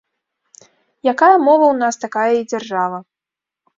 Якая 1.11 1.35
мова 1.45 1.67
ў 1.67 1.75
нас, 1.85 1.95
такая 2.07 2.27
і 2.39 2.43
дзяржава. 2.51 2.97